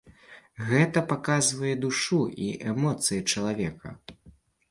Гэта 0.69 1.03
паказвае 1.11 1.75
душу 1.83 2.19
і 2.45 2.49
эмоцыі 2.71 3.19
чалавека. 3.35 3.89